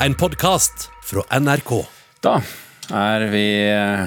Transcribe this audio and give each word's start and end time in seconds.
en 0.00 0.14
podkast 0.14 0.90
fra 1.04 1.22
NRK. 1.40 1.72
Da 2.24 2.40
er 2.94 3.24
vi 3.32 3.44
eh, 3.70 4.04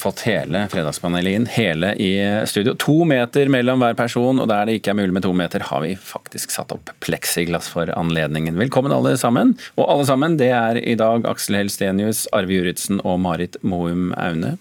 fått 0.00 0.22
hele 0.26 0.64
Fredagspanelet 0.72 1.36
inn, 1.36 1.46
hele 1.52 1.92
i 2.00 2.10
studio. 2.48 2.74
To 2.80 3.00
meter 3.08 3.50
mellom 3.52 3.82
hver 3.82 3.96
person, 3.98 4.40
og 4.42 4.48
der 4.50 4.68
det 4.68 4.78
ikke 4.80 4.94
er 4.94 4.98
mulig 5.00 5.16
med 5.16 5.26
to 5.26 5.32
meter, 5.36 5.64
har 5.70 5.82
vi 5.84 5.94
faktisk 6.00 6.54
satt 6.54 6.72
opp 6.76 6.92
pleksiglass 7.04 7.68
for 7.72 7.90
anledningen. 7.98 8.56
Velkommen 8.60 8.94
alle 8.94 9.16
sammen. 9.20 9.56
Og 9.76 9.88
alle 9.92 10.06
sammen, 10.08 10.38
det 10.40 10.52
er 10.56 10.80
i 10.80 10.96
dag 10.98 11.26
Aksel 11.28 11.58
Helstenius, 11.60 12.26
Arve 12.36 12.56
Juritzen 12.56 13.02
og 13.04 13.20
Marit 13.24 13.58
Moum 13.66 14.12
Aune. 14.16 14.56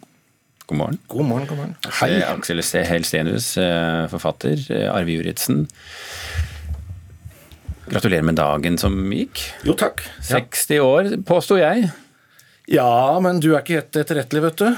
God 0.66 0.79
morgen. 0.79 0.95
God 1.13 1.27
morgen, 1.29 1.45
god 1.45 1.59
morgen. 1.59 1.73
Hei. 2.02 2.16
Aksel 2.25 2.63
Helstenius, 2.89 3.52
eh, 3.61 4.07
forfatter. 4.09 4.57
eh, 4.73 4.88
Arve 4.89 5.13
Juritzen. 5.13 5.68
Gratulerer 7.89 8.25
med 8.25 8.36
dagen 8.39 8.77
som 8.81 8.95
gikk. 9.13 9.41
Jo, 9.67 9.75
takk. 9.77 10.02
Ja. 10.29 10.39
60 10.41 10.79
år, 10.81 11.11
påsto 11.27 11.57
jeg. 11.59 11.91
ja, 12.71 13.20
men 13.21 13.39
du 13.43 13.52
er 13.53 13.62
ikke 13.62 13.80
helt 13.80 13.99
etterrettelig, 14.02 14.41
vet 14.49 14.63
du. 14.63 14.70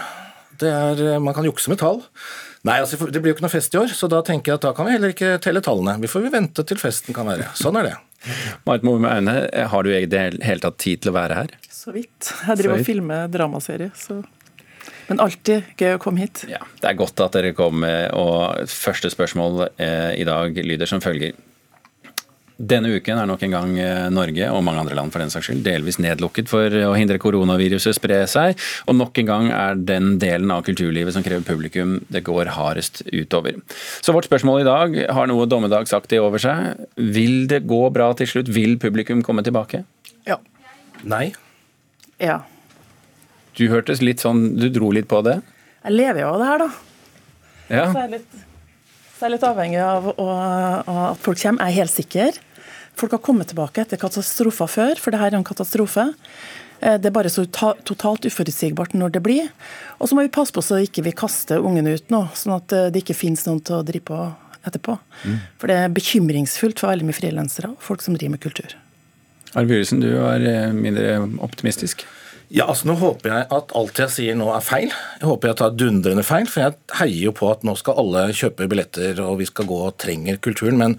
Det 0.57 0.69
er, 0.73 1.01
eh, 1.13 1.19
man 1.23 1.35
kan 1.37 1.45
jukse 1.47 1.69
med 1.71 1.79
tall. 1.79 2.01
Nei, 2.67 2.79
altså, 2.81 2.97
Det 2.97 3.21
blir 3.21 3.31
jo 3.31 3.37
ikke 3.37 3.45
noe 3.45 3.53
fest 3.53 3.75
i 3.75 3.79
år, 3.79 3.93
så 3.95 4.09
da 4.11 4.19
tenker 4.25 4.51
jeg 4.51 4.59
at 4.59 4.65
da 4.65 4.73
kan 4.75 4.87
vi 4.87 4.95
heller 4.97 5.13
ikke 5.13 5.37
telle 5.39 5.61
tallene. 5.63 5.99
Vi 6.01 6.09
får 6.11 6.27
vente 6.33 6.65
til 6.67 6.77
festen 6.81 7.15
kan 7.15 7.29
være. 7.29 7.47
Sånn 7.55 7.77
er 7.79 7.91
det. 7.91 7.95
Marit 8.65 8.83
Moe 8.83 8.99
med 8.99 9.11
Aune, 9.13 9.35
har 9.71 9.83
du 9.85 9.91
i 9.93 10.05
det 10.09 10.41
hele 10.43 10.59
tatt 10.59 10.79
tid 10.81 11.03
til 11.05 11.13
å 11.13 11.15
være 11.15 11.37
her? 11.37 11.53
Så 11.71 11.93
vidt. 11.95 12.33
Jeg 12.47 12.57
driver 12.59 12.79
og 12.81 12.85
filmer 12.87 13.29
dramaserie, 13.31 13.91
så 13.95 14.23
Men 15.07 15.21
alltid 15.23 15.63
gøy 15.79 15.93
å 15.95 15.99
komme 16.03 16.19
hit. 16.19 16.43
Ja, 16.49 16.59
Det 16.81 16.89
er 16.89 16.97
godt 16.99 17.21
at 17.23 17.31
dere 17.37 17.53
kom, 17.55 17.83
eh, 17.87 18.09
og 18.11 18.67
første 18.67 19.07
spørsmål 19.13 19.69
eh, 19.79 20.19
i 20.19 20.25
dag 20.27 20.51
lyder 20.57 20.85
som 20.89 20.99
følger. 20.99 21.31
Denne 22.57 22.89
uken 22.89 23.19
er 23.21 23.27
nok 23.29 23.43
en 23.45 23.53
gang 23.53 23.73
eh, 23.77 24.07
Norge, 24.09 24.47
og 24.49 24.63
mange 24.65 24.81
andre 24.81 24.95
land 24.97 25.13
for 25.13 25.21
den 25.21 25.29
saks 25.29 25.51
skyld, 25.51 25.59
delvis 25.65 25.99
nedlukket 26.01 26.49
for 26.49 26.73
å 26.87 26.95
hindre 26.97 27.19
koronaviruset 27.21 27.93
spre 27.99 28.23
seg, 28.29 28.57
og 28.89 28.97
nok 28.97 29.21
en 29.21 29.29
gang 29.29 29.49
er 29.53 29.77
den 29.77 30.15
delen 30.21 30.49
av 30.53 30.63
kulturlivet 30.65 31.13
som 31.13 31.25
krever 31.25 31.45
publikum, 31.45 31.99
det 32.09 32.23
går 32.25 32.49
hardest 32.55 33.03
utover. 33.11 33.59
Så 34.01 34.15
vårt 34.15 34.25
spørsmål 34.25 34.63
i 34.63 34.67
dag 34.67 34.97
har 35.19 35.29
noe 35.29 35.45
dommedagsaktig 35.45 36.17
over 36.23 36.41
seg. 36.41 36.81
Vil 36.97 37.45
det 37.51 37.61
gå 37.69 37.83
bra 37.93 38.09
til 38.17 38.31
slutt? 38.33 38.49
Vil 38.49 38.79
publikum 38.81 39.21
komme 39.25 39.45
tilbake? 39.45 39.83
Ja. 40.25 40.39
Nei. 41.05 41.29
ja. 42.17 42.41
Du 43.57 43.67
hørtes 43.69 44.01
litt 44.01 44.21
sånn, 44.21 44.57
du 44.57 44.67
dro 44.73 44.89
litt 44.93 45.07
på 45.09 45.21
det? 45.25 45.39
Jeg 45.83 45.93
lever 45.93 46.23
jo 46.25 46.33
av 46.33 46.41
det 46.41 46.49
her, 46.49 46.65
da. 46.65 46.69
Ja. 47.67 47.85
Så 47.85 48.01
jeg 48.01 48.03
er 48.03 48.11
litt, 48.17 48.43
så 49.13 49.21
jeg 49.21 49.29
er 49.29 49.33
litt 49.35 49.47
avhengig 49.47 49.79
av, 49.85 50.11
å, 50.13 50.27
av 50.33 50.99
at 51.11 51.21
folk 51.21 51.41
kommer. 51.41 51.65
Jeg 51.65 51.73
er 51.73 51.83
helt 51.83 51.93
sikker. 51.93 52.43
Folk 52.97 53.13
har 53.13 53.21
kommet 53.21 53.51
tilbake 53.51 53.83
etter 53.83 53.99
katastrofer 54.01 54.69
før, 54.71 54.97
for 55.01 55.13
dette 55.13 55.27
er 55.29 55.37
en 55.37 55.45
katastrofe. 55.45 56.07
Eh, 56.81 56.97
Det 56.97 57.05
er 57.05 57.13
bare 57.13 57.29
så 57.29 57.45
totalt 57.45 58.25
uforutsigbart 58.25 58.93
når 58.97 59.11
det 59.13 59.23
blir. 59.23 59.49
Og 59.99 60.09
så 60.09 60.15
må 60.17 60.25
vi 60.25 60.33
passe 60.33 60.53
på 60.53 60.63
så 60.65 60.81
ikke 60.81 61.03
vi 61.05 61.11
kaster 61.13 61.61
ungene 61.61 61.93
ut 61.97 62.09
nå, 62.09 62.27
sånn 62.33 62.57
at 62.57 62.73
eh, 62.73 62.89
det 62.89 63.03
ikke 63.03 63.17
finnes 63.17 63.45
noen 63.45 63.61
til 63.61 63.79
å 63.79 63.85
drive 63.85 64.05
på 64.09 64.19
etterpå. 64.67 64.97
For 65.61 65.67
det 65.69 65.77
er 65.77 65.93
bekymringsfullt 65.93 66.79
for 66.81 66.91
veldig 66.91 67.05
mye 67.07 67.15
frilansere 67.15 67.69
og 67.71 67.81
folk 67.81 68.01
som 68.01 68.17
driver 68.17 68.35
med 68.35 68.41
kultur. 68.43 68.73
Arve 69.55 69.77
Jørgensen, 69.77 70.01
du 70.01 70.09
er 70.17 70.43
eh, 70.49 70.73
mindre 70.75 71.21
optimistisk. 71.45 72.03
Ja, 72.47 72.69
altså 72.71 72.87
Nå 72.87 72.95
håper 73.01 73.33
jeg 73.33 73.47
at 73.51 73.73
alt 73.75 73.99
jeg 73.99 74.13
sier 74.13 74.35
nå 74.39 74.47
er 74.55 74.63
feil. 74.63 74.91
Jeg 75.19 75.27
håper 75.27 75.49
jeg 75.49 75.59
tar 75.59 75.73
dundrende 75.75 76.23
feil, 76.23 76.47
for 76.47 76.63
jeg 76.63 76.77
heier 77.01 77.25
jo 77.25 77.33
på 77.35 77.49
at 77.51 77.65
nå 77.67 77.73
skal 77.75 77.99
alle 77.99 78.21
kjøpe 78.35 78.69
billetter 78.71 79.19
og 79.25 79.41
vi 79.41 79.47
skal 79.49 79.67
gå 79.67 79.79
og 79.89 79.97
trenger 79.99 80.39
kulturen. 80.39 80.79
Men 80.79 80.95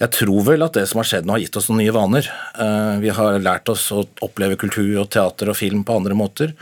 jeg 0.00 0.12
tror 0.16 0.46
vel 0.48 0.64
at 0.64 0.76
det 0.78 0.86
som 0.88 1.02
har 1.02 1.08
skjedd 1.10 1.28
nå 1.28 1.36
har 1.36 1.44
gitt 1.44 1.60
oss 1.60 1.68
noen 1.68 1.82
nye 1.84 1.94
vaner. 1.96 2.28
Eh, 2.56 2.96
Vi 3.04 3.12
har 3.12 3.36
lært 3.44 3.68
oss 3.72 3.90
å 3.92 4.06
oppleve 4.24 4.56
kultur 4.60 4.88
og 5.02 5.10
teater 5.12 5.52
og 5.52 5.60
film 5.60 5.84
på 5.84 6.00
andre 6.00 6.16
måter. 6.16 6.56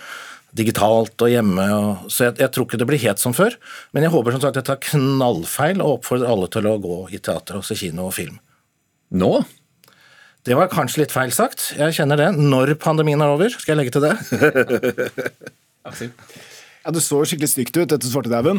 Digitalt 0.55 1.15
og 1.23 1.31
hjemme. 1.31 1.71
Og, 1.79 2.11
så 2.11 2.29
jeg, 2.29 2.41
jeg 2.43 2.51
tror 2.55 2.67
ikke 2.67 2.83
det 2.83 2.91
blir 2.91 3.05
helt 3.07 3.23
som 3.23 3.35
før. 3.39 3.55
Men 3.95 4.07
jeg 4.07 4.15
håper 4.15 4.35
som 4.35 4.43
sagt 4.43 4.59
jeg 4.59 4.67
tar 4.67 4.83
knallfeil 4.83 5.79
og 5.83 6.01
oppfordrer 6.01 6.35
alle 6.35 6.51
til 6.51 6.71
å 6.71 6.79
gå 6.83 6.99
i 7.15 7.23
teater 7.23 7.63
og 7.63 7.67
se 7.67 7.79
kino 7.79 8.11
og 8.11 8.17
film. 8.19 8.41
Nå? 9.15 9.37
Det 10.45 10.57
var 10.59 10.69
kanskje 10.73 11.05
litt 11.05 11.15
feil 11.15 11.33
sagt. 11.33 11.71
Jeg 11.79 11.97
kjenner 11.97 12.21
det. 12.21 12.31
Når 12.37 12.75
pandemien 12.83 13.21
er 13.25 13.33
over, 13.33 13.53
skal 13.53 13.75
jeg 13.75 13.81
legge 13.83 13.95
til 13.97 14.05
det. 14.09 14.15
Ja, 16.85 16.93
Det 16.93 17.01
så 17.01 17.19
skikkelig 17.25 17.49
stygt 17.49 17.77
ut 17.79 17.93
etter 17.93 18.09
svartedauden. 18.09 18.59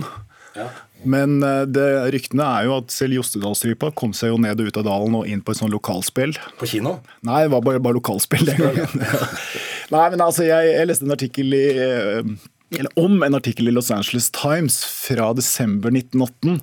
Men 1.06 1.36
eh, 1.46 1.64
det, 1.70 1.86
ryktene 2.16 2.46
er 2.58 2.66
jo 2.66 2.78
at 2.80 2.94
selv 2.94 3.20
Jostedalsrypa 3.20 3.92
kom 3.98 4.16
seg 4.18 4.32
jo 4.32 4.40
ned 4.42 4.62
og 4.62 4.70
ut 4.70 4.80
av 4.82 4.88
dalen 4.88 5.18
og 5.20 5.30
inn 5.30 5.44
på 5.46 5.54
et 5.54 5.60
sånn 5.60 5.74
lokalspill. 5.74 6.34
På 6.58 6.70
kino? 6.70 6.96
Nei, 7.28 7.44
det 7.46 7.54
var 7.54 7.62
bare, 7.66 7.82
bare 7.84 8.00
lokalspill 8.00 8.48
den 8.50 8.62
gangen. 8.64 9.06
Nei, 9.94 10.06
men 10.14 10.26
altså, 10.26 10.46
jeg, 10.48 10.72
jeg 10.74 10.90
leste 10.90 11.06
en 11.06 11.14
artikkel 11.18 11.54
i 11.54 11.66
eh, 11.86 12.34
eller 12.76 12.98
om 12.98 13.22
en 13.24 13.38
artikkel 13.38 13.70
i 13.70 13.74
Los 13.76 13.92
Angeles 13.94 14.32
Times 14.34 14.80
fra 14.90 15.30
desember 15.38 15.94
1918. 15.94 16.58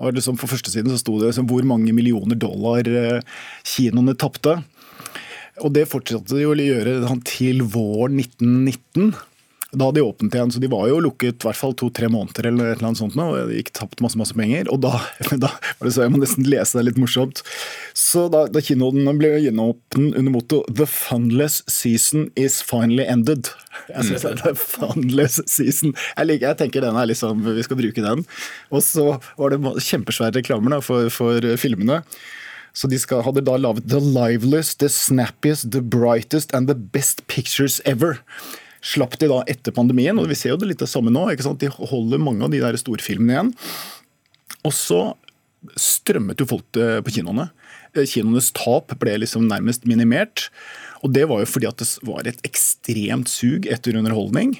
Og 0.00 0.16
liksom 0.16 0.38
På 0.40 0.48
førstesiden 0.50 0.92
så 0.92 1.00
sto 1.00 1.18
det 1.20 1.30
liksom, 1.30 1.48
hvor 1.50 1.66
mange 1.68 1.94
millioner 1.96 2.38
dollar 2.38 2.86
eh, 2.86 3.20
kinoene 3.66 4.16
tapte. 4.18 4.58
Og 5.64 5.72
det 5.72 5.86
fortsatte 5.88 6.36
de 6.36 6.44
å 6.44 6.56
gjøre 6.56 6.98
til 7.24 7.62
våren 7.64 8.18
1919. 8.20 9.14
Da 9.72 9.88
hadde 9.88 9.98
de 9.98 10.06
åpnet 10.06 10.34
igjen, 10.34 10.50
så 10.54 10.60
de 10.62 10.68
var 10.70 10.86
jo 10.86 11.00
lukket 11.02 11.42
i 11.42 11.46
hvert 11.48 11.58
fall 11.58 11.72
to-tre 11.74 12.06
måneder 12.12 12.46
eller 12.52 12.68
et 12.70 12.82
annet 12.84 13.00
sånt 13.00 13.16
nå, 13.18 13.24
de 13.48 13.56
gikk 13.58 13.72
tapt 13.74 13.98
masse 14.04 14.18
masse 14.18 14.34
penger. 14.38 14.68
Og 14.70 14.78
da, 14.84 14.92
da 15.42 15.50
var 15.50 15.88
det 15.88 15.92
så 15.96 16.04
jeg 16.04 16.12
må 16.14 16.20
nesten 16.22 16.46
lese 16.46 16.78
det 16.78 16.84
litt 16.86 17.00
morsomt. 17.02 17.42
Så 17.98 18.28
da, 18.32 18.44
da 18.46 18.62
kinoene 18.62 19.14
ble 19.18 19.32
gjenåpnet 19.42 20.14
under 20.20 20.32
motto 20.36 20.62
'The 20.70 20.86
funless 20.86 21.64
season 21.66 22.30
is 22.38 22.60
finally 22.62 23.02
ended'. 23.10 23.50
Jeg 23.90 24.06
synes 24.06 24.22
det 24.22 24.52
er 24.52 24.54
funless 24.60 25.40
season. 25.50 25.96
Jeg, 26.14 26.28
liker, 26.30 26.52
jeg 26.52 26.58
tenker 26.62 26.86
den 26.86 26.96
er 26.96 27.10
liksom, 27.10 27.42
vi 27.44 27.64
skal 27.66 27.80
bruke 27.80 28.04
den. 28.04 28.22
Og 28.70 28.84
så 28.86 29.16
var 29.36 29.50
det 29.50 29.60
kjempesvære 29.82 30.38
reklamer 30.38 30.76
da, 30.76 30.78
for, 30.80 31.10
for 31.10 31.42
filmene. 31.58 32.04
Så 32.76 32.86
de 32.92 33.00
skal, 33.00 33.24
hadde 33.26 33.42
da 33.42 33.56
laget 33.58 33.90
'The 33.90 33.98
liveliest, 33.98 34.78
the 34.78 34.88
snappiest, 34.88 35.72
the 35.72 35.82
brightest 35.82 36.54
and 36.54 36.70
the 36.70 36.78
best 36.78 37.26
pictures 37.26 37.80
ever'. 37.82 38.22
Slapp 38.86 39.16
de 39.18 39.30
da 39.30 39.42
etter 39.50 39.74
pandemien, 39.74 40.18
og 40.20 40.28
vi 40.30 40.38
ser 40.38 40.54
jo 40.54 40.60
det 40.62 40.70
litt 40.70 40.82
det 40.82 40.90
samme 40.90 41.10
nå. 41.10 41.26
ikke 41.32 41.46
sant? 41.46 41.62
De 41.62 41.70
holder 41.70 42.22
mange 42.22 42.46
av 42.46 42.52
de 42.52 42.62
der 42.62 42.78
storfilmene 42.78 43.34
igjen. 43.34 43.54
Og 44.66 44.74
så 44.74 45.00
strømmet 45.80 46.38
jo 46.38 46.46
folk 46.46 46.66
på 46.70 47.14
kinoene. 47.16 47.48
Eh, 47.96 48.06
Kinoenes 48.06 48.52
tap 48.56 48.94
ble 49.00 49.16
liksom 49.22 49.48
nærmest 49.50 49.86
minimert. 49.88 50.48
Og 51.04 51.12
det 51.14 51.26
var 51.30 51.42
jo 51.42 51.50
fordi 51.50 51.68
at 51.70 51.82
det 51.82 51.90
var 52.06 52.28
et 52.28 52.40
ekstremt 52.46 53.30
sug 53.30 53.68
etter 53.70 53.98
underholdning. 53.98 54.56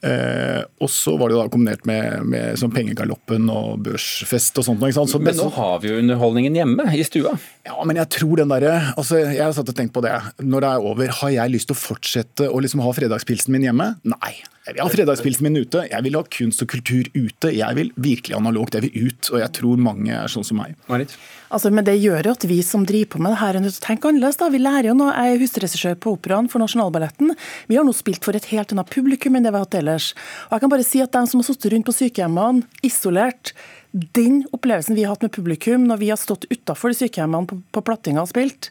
Eh, 0.00 0.62
og 0.80 0.88
så 0.88 1.12
var 1.20 1.28
det 1.28 1.36
da 1.36 1.48
kombinert 1.52 1.82
med, 1.88 2.24
med 2.32 2.56
sånn 2.60 2.72
pengegaloppen 2.72 3.50
og 3.52 3.82
børsfest 3.84 4.56
og 4.60 4.64
sånt. 4.66 4.84
Så 4.96 5.20
Men 5.20 5.36
nå 5.36 5.50
har 5.56 5.80
vi 5.82 5.92
jo 5.92 5.98
underholdningen 6.00 6.56
hjemme, 6.56 6.86
i 6.96 7.04
stua. 7.04 7.34
Ja, 7.66 7.76
men 7.84 7.98
jeg 8.00 8.08
tror 8.14 8.40
den 8.40 8.48
derre 8.48 8.76
altså, 8.96 9.18
Jeg 9.20 9.42
har 9.42 9.52
satt 9.52 9.68
og 9.68 9.76
tenkt 9.76 9.92
på 9.92 10.00
det. 10.04 10.14
Når 10.40 10.64
det 10.64 10.70
er 10.70 10.86
over, 10.92 11.12
har 11.20 11.32
jeg 11.34 11.52
lyst 11.52 11.68
til 11.68 11.76
å 11.76 11.80
fortsette 11.80 12.48
å 12.48 12.62
liksom 12.62 12.80
ha 12.84 12.92
fredagspilsen 12.96 13.52
min 13.52 13.66
hjemme? 13.68 13.92
Nei. 14.08 14.32
Jeg 14.64 14.76
vil 14.76 14.84
ha 14.84 14.92
fredagspilsen 14.92 15.44
min 15.44 15.58
ute. 15.58 15.82
Jeg 15.90 16.04
vil 16.04 16.16
ha 16.16 16.22
kunst 16.36 16.62
og 16.64 16.70
kultur 16.70 17.08
ute. 17.12 17.50
Jeg 17.56 17.76
vil 17.76 17.90
virkelig 18.00 18.36
analogt. 18.36 18.76
Jeg 18.76 18.86
vil 18.86 19.08
ut. 19.08 19.30
Og 19.32 19.40
jeg 19.42 19.52
tror 19.56 19.80
mange 19.82 20.12
er 20.14 20.30
sånn 20.30 20.46
som 20.46 20.60
meg. 20.60 20.76
Marit? 20.88 21.12
Altså, 21.50 21.72
men 21.74 21.84
det 21.88 21.96
gjør 21.98 22.28
jo 22.28 22.34
at 22.36 22.46
vi 22.46 22.60
som 22.64 22.84
driver 22.86 23.16
på 23.16 23.22
med 23.24 23.34
det 23.34 23.40
her, 23.40 23.58
er 23.58 23.64
nødt 23.64 23.76
til 23.76 23.82
å 23.82 23.86
tenke 23.88 24.08
annerledes. 24.12 24.38
da. 24.40 24.50
Vi 24.52 24.62
lærer 24.62 24.90
jo 24.92 24.96
nå, 25.00 25.08
Jeg 25.10 25.34
er 25.34 25.42
husregissør 25.42 25.98
på 26.00 26.14
Operaen 26.16 26.48
for 26.52 26.62
Nasjonalballetten. 26.62 27.34
Vi 27.68 27.76
har 27.80 27.88
nå 27.88 27.96
spilt 27.96 28.24
for 28.24 28.36
et 28.36 28.48
helt 28.52 28.72
annet 28.72 28.92
publikum 28.92 29.36
enn 29.36 29.44
det 29.44 29.52
vi 29.52 29.60
har 29.60 29.66
hatt 29.66 29.80
ellers. 29.80 30.12
Og 30.48 30.56
jeg 30.56 30.64
kan 30.64 30.72
bare 30.76 30.86
si 30.86 31.02
at 31.04 31.12
De 31.12 31.26
som 31.26 31.42
har 31.42 31.48
sittet 31.50 31.72
rundt 31.74 31.88
på 31.88 31.96
sykehjemmene, 31.96 32.64
isolert, 32.86 33.52
den 33.92 34.44
opplevelsen 34.54 34.96
vi 34.96 35.04
har 35.04 35.14
hatt 35.14 35.26
med 35.26 35.34
publikum 35.34 35.86
når 35.88 36.00
vi 36.02 36.10
har 36.12 36.20
stått 36.20 36.46
utafor 36.50 36.94
sykehjemmene 36.96 37.50
på, 37.50 37.60
på 37.74 37.84
plattinga 37.86 38.22
og 38.22 38.30
spilt, 38.30 38.70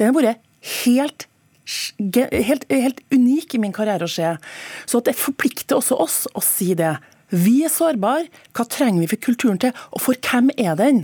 den 0.00 0.10
har 0.12 0.18
vært 0.18 0.44
helt 0.84 1.28
Helt, 1.66 2.62
helt 2.70 3.00
unik 3.10 3.56
i 3.56 3.58
min 3.58 3.72
karriere 3.74 4.06
å 4.06 4.10
se. 4.10 4.28
Så 4.86 5.00
det 5.02 5.16
forplikter 5.18 5.74
også 5.80 5.96
oss 5.98 6.18
å 6.30 6.42
si 6.44 6.76
det. 6.78 6.92
Vi 7.34 7.56
er 7.66 7.72
sårbare. 7.74 8.28
Hva 8.54 8.68
trenger 8.70 9.02
vi 9.02 9.08
for 9.10 9.24
kulturen 9.24 9.58
til, 9.58 9.72
og 9.90 10.04
for 10.04 10.14
hvem 10.28 10.52
er 10.54 10.78
den? 10.78 11.00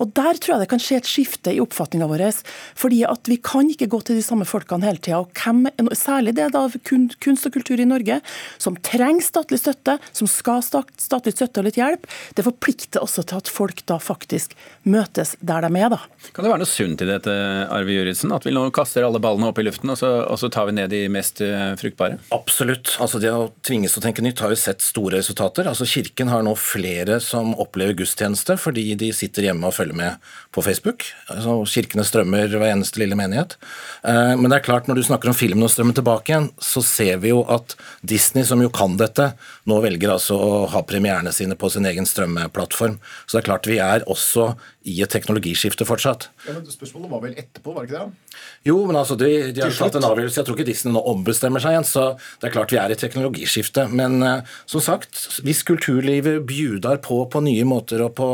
Og 0.00 0.12
Der 0.16 0.38
tror 0.40 0.54
jeg 0.56 0.64
det 0.64 0.70
kan 0.72 0.82
skje 0.82 1.00
et 1.00 1.10
skifte 1.10 1.54
i 1.54 1.60
oppfatninga 1.62 2.08
vår. 2.10 2.42
fordi 2.74 3.04
at 3.04 3.28
Vi 3.28 3.36
kan 3.36 3.68
ikke 3.70 3.88
gå 3.88 4.02
til 4.04 4.16
de 4.16 4.22
samme 4.22 4.44
folkene 4.44 4.84
hele 4.84 4.98
tida. 4.98 5.18
Og 5.20 5.96
særlig 5.96 6.34
det 6.34 6.52
da 6.52 6.68
kunst 6.84 7.46
og 7.46 7.52
kultur 7.52 7.80
i 7.80 7.84
Norge, 7.88 8.20
som 8.58 8.76
trenger 8.76 9.22
statlig 9.22 9.60
støtte, 9.60 9.98
som 10.12 10.26
skal 10.26 10.60
ha 10.60 10.62
statlig 10.62 11.34
støtte 11.34 11.60
og 11.60 11.64
litt 11.68 11.78
hjelp. 11.80 12.06
Det 12.34 12.44
forplikter 12.44 13.02
også 13.02 13.24
til 13.24 13.40
at 13.40 13.48
folk 13.48 13.84
da 13.86 13.98
faktisk 13.98 14.54
møtes 14.84 15.36
der 15.40 15.66
de 15.66 15.70
er. 15.78 15.88
da. 15.90 16.00
Kan 16.34 16.44
det 16.44 16.52
være 16.52 16.62
noe 16.62 16.70
sunt 16.70 17.02
i 17.02 17.08
dette, 17.08 17.34
Arve 17.70 17.94
Juritzen? 17.94 18.32
At 18.32 18.46
vi 18.46 18.54
nå 18.54 18.66
kaster 18.74 19.06
alle 19.06 19.20
ballene 19.22 19.50
opp 19.50 19.58
i 19.58 19.66
luften, 19.66 19.90
og 19.92 19.98
så, 20.00 20.10
og 20.26 20.38
så 20.40 20.50
tar 20.52 20.68
vi 20.68 20.76
ned 20.76 20.90
de 20.92 21.04
mest 21.12 21.40
eh, 21.44 21.72
fruktbare? 21.80 22.20
Absolutt. 22.34 22.96
Altså 23.00 23.20
Det 23.22 23.32
å 23.32 23.50
tvinges 23.66 23.94
til 23.94 24.02
å 24.02 24.06
tenke 24.06 24.24
nytt 24.24 24.42
har 24.44 24.52
jo 24.52 24.58
sett 24.60 24.84
store 24.84 25.20
resultater. 25.20 25.68
Altså 25.70 25.88
Kirken 25.88 26.30
har 26.32 26.44
nå 26.46 26.54
flere 26.58 27.20
som 27.24 27.54
opplever 27.60 27.96
gudstjeneste 27.98 28.56
fordi 28.60 28.86
de 29.00 29.10
sitter 29.16 29.48
hjemme 29.48 29.69
å 29.70 29.74
følge 29.74 29.96
med 29.96 30.32
på 30.54 30.64
Facebook. 30.66 31.06
Altså, 31.30 31.56
kirkene 31.70 32.04
strømmer 32.06 32.50
hver 32.50 32.72
eneste 32.72 33.00
lille 33.02 33.18
menighet. 33.18 33.56
Eh, 34.02 34.34
men 34.36 34.50
det 34.50 34.60
er 34.60 34.66
klart, 34.66 34.90
når 34.90 35.00
du 35.00 35.04
snakker 35.06 35.30
om 35.30 35.38
filmen 35.38 35.66
og 35.66 35.72
strømmen 35.72 35.96
tilbake 35.96 36.32
igjen, 36.32 36.50
så 36.62 36.82
ser 36.84 37.22
vi 37.22 37.32
jo 37.32 37.44
at 37.50 37.76
Disney, 38.02 38.44
som 38.48 38.62
jo 38.62 38.72
kan 38.74 38.98
dette, 39.00 39.32
nå 39.70 39.80
velger 39.84 40.16
altså 40.16 40.36
å 40.36 40.50
ha 40.74 40.82
premierene 40.86 41.32
sine 41.34 41.58
på 41.58 41.70
sin 41.72 41.86
egen 41.88 42.08
strømmeplattform. 42.08 42.98
Så 43.24 43.36
det 43.36 43.44
er 43.44 43.48
klart 43.52 43.70
vi 43.70 43.80
er 43.82 44.06
også 44.10 44.52
i 44.88 44.96
et 45.04 45.12
teknologiskifte 45.12 45.84
fortsatt. 45.84 46.30
Ja, 46.46 46.54
men 46.56 46.64
Spørsmålet 46.72 47.10
var 47.12 47.20
vel 47.24 47.34
etterpå, 47.36 47.74
var 47.76 47.84
det 47.84 47.90
ikke 47.90 48.00
det? 48.00 48.38
Jo, 48.64 48.78
men 48.88 48.96
altså, 48.96 49.16
de, 49.20 49.28
de 49.52 49.60
har 49.62 49.74
tatt 49.76 49.98
en 49.98 50.06
avgjørelse. 50.08 50.38
Jeg 50.40 50.48
tror 50.48 50.56
ikke 50.56 50.68
Disney 50.70 50.94
nå 50.94 51.02
ombestemmer 51.10 51.60
seg 51.60 51.76
igjen, 51.76 51.88
så 51.88 52.04
det 52.40 52.48
er 52.48 52.54
klart 52.54 52.72
vi 52.72 52.80
er 52.80 52.94
i 52.94 52.96
teknologiskifte. 52.98 53.86
Men 53.92 54.18
uh, 54.24 54.56
som 54.70 54.84
sagt, 54.84 55.20
hvis 55.44 55.60
kulturlivet 55.68 56.40
bjuder 56.48 57.00
på 57.04 57.20
på 57.30 57.44
nye 57.44 57.66
måter 57.68 58.00
og 58.06 58.14
på 58.16 58.30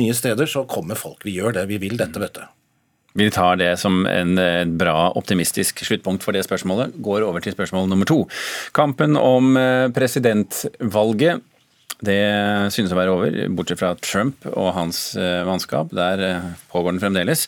nye 0.00 0.16
steder, 0.16 0.48
så 0.48 0.64
kommer 0.64 0.79
folk. 0.98 1.24
Vi 1.24 1.36
gjør 1.36 1.58
det. 1.58 1.66
Vi 1.70 1.78
vil 1.82 1.98
dette, 2.00 2.22
vet 2.22 2.40
du. 2.40 2.42
Vi 3.18 3.26
tar 3.34 3.56
det 3.58 3.72
som 3.80 4.04
en 4.06 4.38
bra 4.78 5.10
optimistisk 5.18 5.82
sluttpunkt 5.82 6.22
for 6.22 6.36
det 6.36 6.44
spørsmålet. 6.46 6.94
Går 7.02 7.26
over 7.26 7.42
til 7.42 7.56
spørsmål 7.56 7.88
nummer 7.90 8.06
to. 8.06 8.22
Kampen 8.76 9.18
om 9.18 9.56
eh, 9.58 9.88
presidentvalget 9.90 11.42
det 12.00 12.72
synes 12.72 12.92
å 12.94 12.96
være 12.96 13.12
over, 13.12 13.34
bortsett 13.52 13.80
fra 13.80 13.92
Trump 14.00 14.46
og 14.48 14.70
hans 14.76 15.12
mannskap. 15.16 15.48
vannskap. 15.50 15.90
Der 15.92 16.22
eh, 16.24 16.46
pågår 16.72 16.94
den 16.94 17.02
fremdeles. 17.02 17.46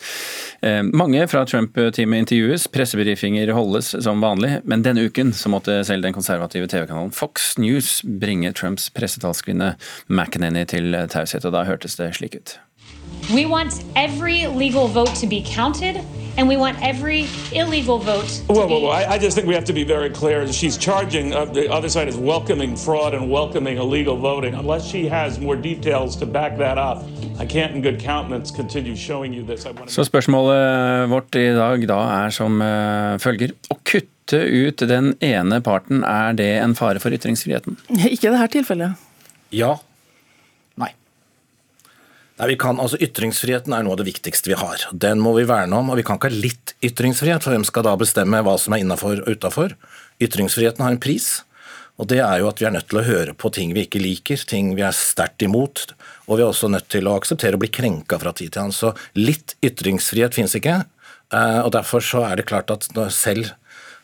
Eh, 0.60 0.82
mange 0.84 1.24
fra 1.30 1.44
Trump-teamet 1.48 2.26
intervjues, 2.26 2.66
pressebrifinger 2.72 3.54
holdes 3.56 3.94
som 4.04 4.20
vanlig, 4.20 4.58
men 4.68 4.84
denne 4.84 5.06
uken 5.08 5.32
så 5.36 5.52
måtte 5.52 5.78
selv 5.88 6.04
den 6.04 6.16
konservative 6.16 6.68
TV-kanalen 6.68 7.14
Fox 7.16 7.54
News 7.56 8.00
bringe 8.04 8.52
Trumps 8.52 8.90
pressetalskvinne 8.92 9.74
McEnany 10.12 10.66
til 10.68 10.92
taushet, 11.12 11.46
og 11.48 11.56
da 11.56 11.64
hørtes 11.68 11.96
det 12.00 12.12
slik 12.18 12.36
ut. 12.36 12.58
We 13.32 13.46
want 13.46 13.82
every 13.96 14.46
legal 14.46 14.88
vote 14.88 15.14
to 15.16 15.26
be 15.26 15.42
counted 15.42 16.04
and 16.36 16.48
we 16.48 16.56
want 16.56 16.76
every 16.82 17.26
illegal 17.52 17.98
vote. 17.98 18.28
To 18.28 18.52
well, 18.52 18.68
be... 18.68 18.74
well, 18.74 18.90
I, 18.90 19.14
I, 19.14 19.18
just 19.18 19.34
think 19.34 19.46
we 19.46 19.54
have 19.54 19.64
to 19.64 19.72
be 19.72 19.84
very 19.84 20.10
clear. 20.10 20.46
She's 20.52 20.76
charging 20.76 21.32
uh, 21.32 21.46
the 21.46 21.72
other 21.72 21.88
side 21.88 22.08
is 22.08 22.16
welcoming 22.16 22.76
fraud 22.76 23.14
and 23.14 23.30
welcoming 23.30 23.78
illegal 23.78 24.16
voting. 24.16 24.54
Unless 24.54 24.86
she 24.86 25.08
has 25.08 25.40
more 25.40 25.56
details 25.56 26.16
to 26.16 26.26
back 26.26 26.58
that 26.58 26.76
up, 26.76 27.04
I 27.38 27.46
can't, 27.46 27.74
in 27.74 27.80
good 27.80 28.00
countenance, 28.00 28.50
continue 28.50 28.96
showing 28.96 29.32
you 29.32 29.44
this. 29.46 29.66
Så 29.86 30.04
spørsmålet 30.04 31.08
vårt 31.08 31.34
i 31.34 31.52
dag 31.54 31.86
da 31.88 32.00
er 32.24 32.30
som 32.30 32.60
uh, 32.60 33.18
følger. 33.18 33.54
Å 33.70 33.78
kutte 33.84 34.42
ut 34.44 34.84
den 34.88 35.14
ene 35.20 35.60
parten, 35.60 36.04
er 36.04 36.36
det 36.36 36.50
en 36.60 36.74
fare 36.76 37.00
for 37.00 37.12
ytringsfriheten? 37.12 37.80
Ikke 38.12 38.28
i 38.28 38.34
dette 38.34 38.52
tilfellet. 38.58 39.08
Ja, 39.52 39.76
Nei, 42.42 42.56
kan, 42.58 42.80
altså 42.82 42.98
Ytringsfriheten 42.98 43.70
er 43.70 43.84
noe 43.86 43.94
av 43.94 44.00
det 44.00 44.08
viktigste 44.08 44.50
vi 44.50 44.56
har. 44.58 44.82
Den 44.90 45.20
må 45.22 45.30
vi 45.36 45.44
verne 45.46 45.78
om. 45.78 45.92
og 45.92 46.00
Vi 46.00 46.02
kan 46.02 46.18
ikke 46.18 46.32
ha 46.32 46.34
litt 46.42 46.72
ytringsfrihet, 46.82 47.44
for 47.44 47.54
hvem 47.54 47.62
skal 47.62 47.86
da 47.86 47.92
bestemme 48.00 48.40
hva 48.42 48.56
som 48.58 48.74
er 48.74 48.82
innafor 48.82 49.20
og 49.22 49.30
utafor? 49.30 49.76
Ytringsfriheten 50.18 50.82
har 50.82 50.90
en 50.90 50.98
pris, 51.02 51.44
og 52.02 52.08
det 52.10 52.18
er 52.24 52.40
jo 52.42 52.48
at 52.50 52.58
vi 52.58 52.66
er 52.66 52.74
nødt 52.74 52.88
til 52.90 52.98
å 52.98 53.06
høre 53.06 53.36
på 53.38 53.52
ting 53.54 53.70
vi 53.76 53.84
ikke 53.86 54.02
liker, 54.02 54.42
ting 54.50 54.72
vi 54.74 54.82
er 54.82 54.96
sterkt 54.96 55.44
imot. 55.46 55.84
Og 56.26 56.40
vi 56.40 56.42
er 56.42 56.48
også 56.48 56.72
nødt 56.72 56.88
til 56.90 57.06
å 57.06 57.14
akseptere 57.20 57.54
å 57.54 57.62
bli 57.62 57.70
krenka 57.70 58.18
fra 58.18 58.34
tid 58.34 58.56
til 58.56 58.64
annen. 58.64 58.74
Så 58.74 58.90
litt 59.14 59.54
ytringsfrihet 59.62 60.34
finnes 60.34 60.58
ikke. 60.58 60.80
Eh, 61.30 61.60
og 61.62 61.70
Derfor 61.76 62.02
så 62.02 62.24
er 62.26 62.40
det 62.40 62.48
klart 62.50 62.74
at 62.74 62.90
selv 63.14 63.52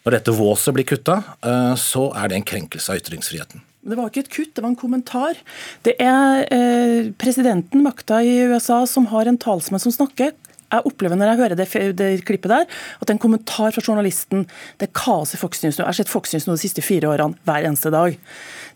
når 0.08 0.16
dette 0.16 0.32
våset 0.32 0.72
blir 0.72 0.88
kutta, 0.88 1.20
eh, 1.44 1.74
så 1.76 2.08
er 2.16 2.30
det 2.30 2.38
en 2.38 2.48
krenkelse 2.48 2.92
av 2.92 3.00
ytringsfriheten. 3.02 3.64
Det 3.88 3.96
var 3.96 4.08
ikke 4.10 4.24
et 4.24 4.32
kutt, 4.32 4.54
det 4.56 4.64
var 4.64 4.72
en 4.72 4.80
kommentar. 4.80 5.38
Det 5.84 5.94
er 6.00 6.44
eh, 6.52 7.10
presidenten, 7.20 7.84
makta 7.84 8.22
i 8.24 8.38
USA, 8.48 8.82
som 8.88 9.08
har 9.12 9.28
en 9.28 9.38
talsmann 9.40 9.82
som 9.84 9.94
snakker. 9.94 10.32
Jeg 10.68 10.84
opplever 10.84 11.16
når 11.16 11.30
jeg 11.30 11.40
hører 11.40 11.56
det, 11.56 11.66
det, 11.96 12.08
klippet 12.28 12.52
der, 12.52 12.66
at 13.00 13.12
en 13.12 13.20
kommentar 13.20 13.72
fra 13.72 13.84
journalisten. 13.84 14.44
Det 14.80 14.88
er 14.88 14.96
kaos 14.96 15.32
i 15.32 15.40
Fox 15.40 15.62
News 15.62 15.78
nå. 15.78 15.84
Jeg 15.84 15.88
har 15.88 15.98
sett 16.00 16.12
Fox 16.12 16.34
News 16.34 16.48
nå 16.48 16.56
de 16.58 16.64
siste 16.64 16.84
fire 16.84 17.08
årene, 17.08 17.38
hver 17.48 17.68
eneste 17.68 17.92
dag. 17.92 18.16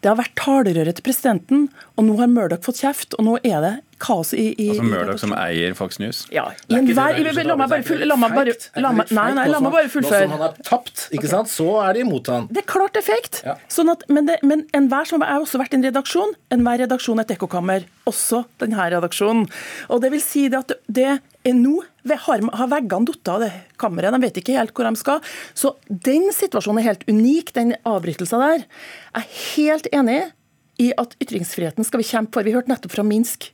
Det 0.01 0.09
har 0.09 0.21
vært 0.21 0.37
talerøret 0.41 0.97
til 0.99 1.09
presidenten, 1.09 1.67
og 1.97 2.09
nå 2.09 2.17
har 2.21 2.33
Murdoch 2.33 2.65
fått 2.65 2.81
kjeft, 2.85 3.17
og 3.19 3.29
nå 3.29 3.37
er 3.45 3.61
det 3.65 3.75
kaos 4.03 4.33
i, 4.35 4.49
i 4.59 4.69
Altså 4.73 4.87
Murdoch 4.87 5.21
som 5.23 5.35
eier 5.37 5.77
Fox 5.79 6.01
News? 6.03 6.25
Ja. 6.35 6.49
I 6.69 6.79
en 6.81 6.91
hver, 6.91 7.21
la 7.47 7.57
meg 7.59 7.71
bare, 7.71 7.87
full, 7.87 8.05
la 8.09 8.19
meg 8.19 8.37
bare, 8.37 8.57
la 8.83 8.93
meg, 8.97 9.13
nei, 9.15 9.29
nei, 9.39 9.47
la 9.53 9.63
meg 9.63 9.77
bare 9.77 9.93
fullføre. 9.93 10.27
Nå 10.27 10.33
som 10.33 10.37
han 10.37 10.45
har 10.47 10.59
tapt, 10.67 11.07
ikke 11.15 11.31
sant, 11.31 11.53
så 11.53 11.69
er 11.85 11.99
de 11.99 12.05
imot 12.07 12.31
han. 12.33 12.49
Det 12.53 12.65
er 12.65 12.69
klart 12.75 12.99
det 12.99 13.05
er. 13.07 13.29
Ja. 13.47 13.57
Sånn 13.73 13.93
at, 13.93 14.05
men, 14.13 14.29
det, 14.31 14.41
men 14.47 14.67
enhver 14.77 15.09
som 15.09 15.25
har 15.25 15.43
også 15.43 15.61
vært 15.63 15.77
i 15.77 15.81
en 15.81 15.87
redaksjon, 15.87 16.35
enhver 16.55 16.83
redaksjon 16.85 17.23
er 17.23 17.29
et 17.29 17.37
ekkokammer. 17.37 17.87
Også 18.11 18.43
denne 18.63 18.89
redaksjonen. 18.97 19.47
Og 19.93 20.03
det 20.03 20.13
vil 20.15 20.25
si 20.25 20.49
det 20.53 20.65
at 20.65 20.77
det 20.91 21.09
er 21.15 21.57
nå 21.57 21.79
har, 22.27 22.43
har 22.59 22.71
veggene 22.71 23.07
falt 23.13 23.31
av 23.31 23.43
det 23.45 23.51
kammeret. 23.81 24.15
De 24.15 24.23
vet 24.27 24.39
ikke 24.43 24.59
helt 24.59 24.75
hvor 24.77 24.89
de 24.89 24.99
skal. 24.99 25.23
Så 25.55 25.75
den 25.87 26.31
situasjonen 26.35 26.83
er 26.83 26.91
helt 26.91 27.09
unik, 27.09 27.55
den 27.55 27.75
avbrytelsen 27.89 28.43
der. 28.43 28.65
Jeg 28.67 29.23
er 29.23 29.43
helt 29.57 29.91
enig 29.95 30.21
i 30.83 30.93
at 30.99 31.17
ytringsfriheten 31.23 31.87
skal 31.87 32.03
vi 32.03 32.09
kjempe 32.09 32.39
for. 32.39 32.47
Vi 32.47 32.55
hørte 32.55 32.73
nettopp 32.73 32.95
fra 32.97 33.07
Minsk 33.07 33.53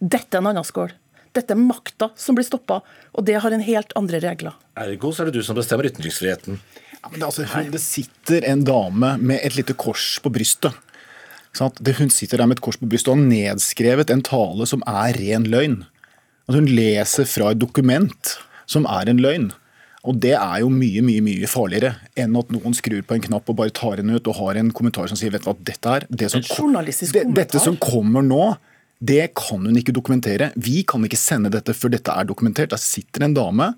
dette 0.00 0.36
er 0.36 0.42
en 0.42 0.50
annen 0.52 0.66
skål. 0.66 0.94
Dette 1.36 1.52
er 1.52 1.60
makta 1.60 2.10
som 2.16 2.36
blir 2.36 2.46
stoppa, 2.46 2.80
og 3.12 3.26
det 3.28 3.36
har 3.42 3.52
en 3.52 3.64
helt 3.64 3.92
andre 3.98 4.20
regler. 4.24 4.56
Ergo 4.80 5.12
så 5.12 5.24
er 5.24 5.30
det 5.30 5.40
du 5.40 5.46
som 5.46 5.56
bestemmer 5.58 5.88
ytringsfriheten. 5.90 6.60
Ja, 6.96 7.10
det, 7.12 7.22
altså, 7.26 7.44
det, 7.72 7.82
sitter 7.84 8.46
en 8.48 8.64
dame 8.66 9.16
med 9.20 9.42
et 9.44 9.56
lite 9.58 9.76
kors 9.76 10.16
på 10.24 10.32
brystet. 10.32 10.72
Hun 11.56 12.10
sitter 12.12 12.40
der 12.40 12.48
med 12.48 12.58
et 12.58 12.64
kors 12.64 12.76
på 12.80 12.88
brystet 12.88 13.12
og 13.12 13.20
har 13.20 13.28
nedskrevet 13.28 14.10
en 14.12 14.24
tale 14.24 14.66
som 14.68 14.82
er 14.88 15.16
ren 15.16 15.46
løgn. 15.48 15.78
Altså, 16.46 16.58
hun 16.60 16.72
leser 16.72 17.28
fra 17.28 17.52
et 17.52 17.60
dokument 17.60 18.34
som 18.68 18.88
er 18.90 19.12
en 19.12 19.22
løgn. 19.22 19.48
Og 20.06 20.20
Det 20.22 20.36
er 20.38 20.60
jo 20.62 20.68
mye 20.70 21.02
mye, 21.02 21.22
mye 21.24 21.48
farligere 21.50 21.96
enn 22.18 22.36
at 22.38 22.52
noen 22.54 22.76
skrur 22.78 23.02
på 23.02 23.16
en 23.16 23.24
knapp 23.24 23.48
og 23.50 23.58
bare 23.58 23.74
tar 23.74 23.98
henne 23.98 24.14
ut 24.14 24.28
og 24.30 24.38
har 24.38 24.60
en 24.60 24.70
kommentar 24.70 25.10
som 25.10 25.18
sier 25.18 25.34
vet 25.34 25.42
du 25.42 25.48
hva, 25.50 25.56
dette 25.66 25.94
er 25.96 26.06
det 26.06 26.30
som, 26.30 26.44
det, 26.44 27.24
dette 27.34 27.62
som 27.62 27.78
kommer 27.82 28.22
nå, 28.22 28.54
det 28.98 29.34
kan 29.36 29.64
hun 29.66 29.76
ikke 29.76 29.94
dokumentere. 29.94 30.50
Vi 30.56 30.82
kan 30.88 31.04
ikke 31.04 31.20
sende 31.20 31.52
dette 31.52 31.74
før 31.76 31.92
dette 31.92 32.12
er 32.12 32.28
dokumentert. 32.28 32.72
Der 32.72 32.80
sitter 32.80 33.26
en 33.26 33.36
dame 33.36 33.70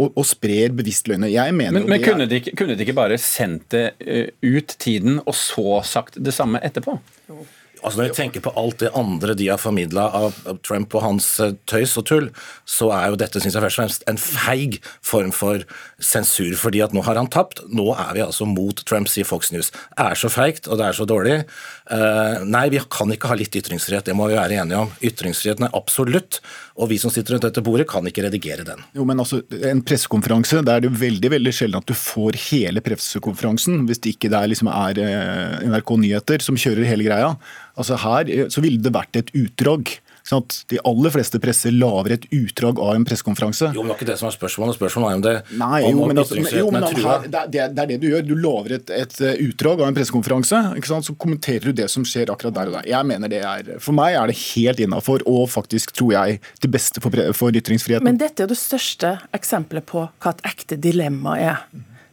og, 0.00 0.10
og 0.16 0.26
sprer 0.26 0.74
bevisst 0.74 1.08
løgner. 1.10 1.30
Jeg 1.30 1.54
mener 1.54 1.80
Men, 1.80 1.88
men 1.90 2.02
kunne, 2.02 2.26
de 2.26 2.40
ikke, 2.40 2.56
kunne, 2.58 2.76
de 2.76 2.86
ikke, 2.86 2.96
bare 2.96 3.18
sendt 3.20 3.70
det 3.74 3.92
uh, 4.02 4.56
ut 4.56 4.76
tiden, 4.82 5.20
og 5.26 5.34
så 5.36 5.82
sagt 5.86 6.18
det 6.18 6.34
samme 6.34 6.62
etterpå? 6.64 6.98
Jo. 7.30 7.44
Altså 7.82 7.98
Når 7.98 8.08
jeg 8.08 8.16
tenker 8.18 8.44
på 8.44 8.52
alt 8.58 8.78
det 8.82 8.92
andre 8.98 9.34
de 9.38 9.48
har 9.50 9.60
formidla 9.60 10.06
av 10.14 10.38
Trump 10.66 10.94
og 10.94 11.02
hans 11.04 11.28
eh, 11.42 11.54
tøys 11.66 11.96
og 11.98 12.06
tull, 12.08 12.28
så 12.68 12.90
er 12.94 13.10
jo 13.10 13.18
dette 13.20 13.42
synes 13.42 13.56
jeg 13.56 13.64
først 13.64 13.78
og 13.78 13.82
fremst 13.82 14.06
en 14.10 14.20
feig 14.20 14.78
form 15.04 15.32
for 15.34 15.64
sensur. 16.02 16.54
fordi 16.58 16.82
at 16.84 16.94
nå 16.94 17.02
har 17.06 17.18
han 17.18 17.30
tapt. 17.30 17.62
Nå 17.68 17.90
er 17.94 18.12
vi 18.16 18.24
altså 18.24 18.46
mot 18.46 18.84
Trump, 18.86 19.10
sier 19.10 19.26
Fox 19.26 19.52
News. 19.52 19.72
Det 19.72 20.06
er 20.06 20.18
så 20.18 20.30
feigt, 20.32 20.68
og 20.68 20.78
det 20.78 20.88
er 20.88 20.98
så 20.98 21.06
dårlig. 21.08 21.42
Uh, 21.90 22.42
nei, 22.46 22.68
vi 22.72 22.80
kan 22.92 23.10
ikke 23.12 23.30
ha 23.30 23.36
litt 23.38 23.56
ytringsfrihet, 23.58 24.06
det 24.06 24.16
må 24.16 24.28
vi 24.30 24.38
være 24.38 24.60
enige 24.62 24.84
om. 24.84 24.92
Ytringsfriheten 25.02 25.66
er 25.66 25.74
absolutt, 25.76 26.40
og 26.78 26.90
vi 26.92 26.98
som 27.02 27.12
sitter 27.12 27.36
rundt 27.36 27.46
dette 27.48 27.64
bordet, 27.64 27.88
kan 27.90 28.06
ikke 28.08 28.24
redigere 28.26 28.66
den. 28.66 28.80
Jo, 28.96 29.06
men 29.08 29.20
altså, 29.22 29.42
En 29.72 29.82
pressekonferanse, 29.84 30.62
der 30.64 30.80
er 30.80 30.86
det 30.86 30.94
veldig 31.00 31.32
veldig 31.34 31.52
sjelden 31.54 31.82
at 31.82 31.88
du 31.88 31.94
får 31.96 32.38
hele 32.48 32.82
pressekonferansen, 32.84 33.84
hvis 33.88 34.00
det 34.02 34.16
ikke 34.16 34.30
det 34.32 34.38
er, 34.38 34.50
liksom 34.52 34.70
er 34.72 35.02
eh, 35.02 35.68
NRK 35.68 35.94
Nyheter 36.02 36.44
som 36.44 36.58
kjører 36.58 36.88
hele 36.88 37.06
greia. 37.06 37.34
Altså 37.78 37.98
Her 38.02 38.30
eh, 38.30 38.48
så 38.52 38.64
ville 38.64 38.82
det 38.82 38.94
vært 38.94 39.18
et 39.20 39.30
utdrag. 39.36 39.98
Sånn 40.22 40.44
at 40.44 40.56
De 40.70 40.78
aller 40.86 41.10
fleste 41.10 41.38
presser 41.42 41.74
lager 41.74 42.14
et 42.14 42.26
utdrag 42.30 42.78
av 42.82 42.94
en 42.94 43.04
pressekonferanse. 43.06 43.72
Jo, 43.74 43.82
men 43.82 43.90
det 43.90 43.94
var 43.94 43.98
ikke 43.98 44.08
det 44.12 44.18
som 44.20 44.28
var 44.28 44.34
spørsmålet. 44.36 44.76
Spørsmålet 44.78 45.08
er 45.08 45.18
om 45.18 45.24
det 45.24 45.34
Nei, 45.58 45.80
om, 45.88 45.96
jo, 45.96 46.08
men, 46.10 46.20
altså, 46.22 46.38
jo, 46.38 46.68
men 46.74 46.86
her, 46.86 47.24
det, 47.26 47.40
er, 47.40 47.72
det, 47.74 47.82
er 47.82 47.90
det 47.90 47.98
du 48.02 48.06
gjør. 48.12 48.26
Du 48.28 48.34
lager 48.38 48.76
et, 48.78 48.92
et 48.94 49.16
eh, 49.24 49.40
utdrag 49.48 49.82
av 49.82 49.90
en 49.90 49.98
pressekonferanse. 49.98 50.62
Så 51.08 51.16
kommenterer 51.18 51.70
du 51.70 51.80
det 51.82 51.88
som 51.90 52.06
skjer 52.06 52.30
akkurat 52.32 52.54
der 52.58 52.70
og 52.70 52.76
der. 52.78 52.90
Jeg 52.92 53.08
mener 53.08 53.32
det 53.32 53.42
er, 53.48 53.72
For 53.82 53.96
meg 53.96 54.18
er 54.20 54.30
det 54.30 54.38
helt 54.54 54.82
innafor, 54.84 55.24
og 55.30 55.48
faktisk, 55.50 55.94
tror 55.98 56.14
jeg, 56.14 56.38
til 56.62 56.74
beste 56.74 57.02
for, 57.02 57.24
for 57.36 57.58
ytringsfriheten. 57.58 58.06
Men 58.06 58.20
dette 58.20 58.46
er 58.46 58.52
det 58.52 58.60
største 58.60 59.16
eksempelet 59.34 59.88
på 59.90 60.06
hva 60.06 60.36
et 60.36 60.46
ekte 60.52 60.78
dilemma 60.78 61.34
er. 61.40 61.66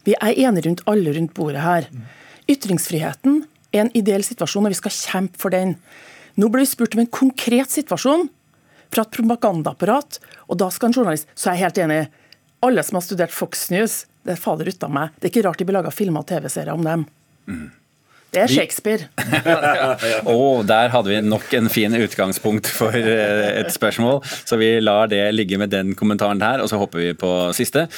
Vi 0.08 0.16
er 0.18 0.34
enige 0.48 0.66
rundt 0.66 0.82
alle 0.90 1.14
rundt 1.14 1.36
bordet 1.36 1.62
her. 1.62 1.86
Ytringsfriheten 2.50 3.44
er 3.44 3.49
en 3.76 3.90
ideell 3.96 4.24
situasjon, 4.26 4.66
og 4.66 4.74
vi 4.74 4.78
skal 4.78 4.94
kjempe 4.94 5.40
for 5.40 5.54
den. 5.54 5.76
Nå 6.40 6.50
ble 6.50 6.64
vi 6.64 6.70
spurt 6.70 6.96
om 6.96 7.02
en 7.04 7.10
konkret 7.12 7.72
situasjon 7.72 8.28
fra 8.90 9.04
et 9.04 9.12
propagandaapparat, 9.14 10.18
og 10.50 10.58
da 10.58 10.70
skal 10.74 10.90
en 10.90 10.96
journalist 10.96 11.28
Så 11.34 11.50
er 11.50 11.58
jeg 11.58 11.64
helt 11.68 11.82
enig. 11.84 12.00
Alle 12.66 12.82
som 12.84 12.98
har 12.98 13.04
studert 13.06 13.34
Fox 13.34 13.68
News, 13.70 14.04
det 14.26 14.34
er 14.34 14.40
fader 14.40 14.68
av 14.68 14.90
meg. 14.92 15.14
Det 15.16 15.28
er 15.28 15.32
ikke 15.32 15.46
rart 15.48 15.58
de 15.58 15.64
blir 15.68 15.78
laga 15.78 15.92
filmer 15.94 16.24
og 16.24 16.28
TV-serier 16.28 16.74
om 16.74 16.84
dem. 16.84 17.06
Mm. 17.46 17.68
Det 18.30 18.44
er 18.44 18.50
Shakespeare. 18.50 19.08
Og 20.30 20.62
der 20.68 20.92
hadde 20.92 21.10
vi 21.10 21.20
nok 21.24 21.50
en 21.58 21.70
fin 21.72 21.94
utgangspunkt 21.98 22.70
for 22.70 22.94
eh, 22.94 23.60
et 23.60 23.72
spørsmål, 23.74 24.20
så 24.46 24.58
vi 24.60 24.76
lar 24.82 25.10
det 25.10 25.24
ligge 25.34 25.58
med 25.58 25.72
den 25.74 25.96
kommentaren 25.98 26.42
her, 26.42 26.62
og 26.62 26.70
så 26.70 26.78
hopper 26.78 27.02
vi 27.02 27.14
på 27.18 27.30
siste. 27.56 27.88